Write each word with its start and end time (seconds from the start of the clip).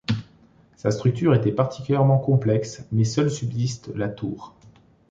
Sa 0.77 0.89
structure 0.89 1.35
était 1.35 1.51
particulièrement 1.51 2.17
complexe 2.17 2.87
mais 2.91 3.03
seule 3.03 3.29
subsiste 3.29 3.89
la 3.93 4.09
tour. 4.09 4.55